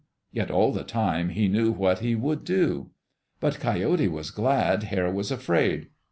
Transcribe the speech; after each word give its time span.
Yet 0.31 0.49
all 0.49 0.71
the 0.71 0.83
time 0.83 1.29
he 1.29 1.47
knew 1.47 1.71
what 1.71 1.99
he 1.99 2.15
would 2.15 2.43
do. 2.43 2.89
But 3.39 3.59
Coyote 3.59 4.07
was 4.07 4.31
glad 4.31 4.81
Hare 4.85 5.11
was 5.11 5.29
afraid. 5.29 5.89